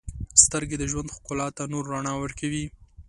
[0.43, 2.65] •سترګې د ژوند ښکلا ته نور رڼا ورکوي.